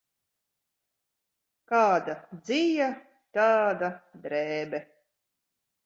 [1.73, 2.17] Kāda
[2.47, 2.91] dzija,
[3.39, 3.95] tāda
[4.27, 4.85] drēbe.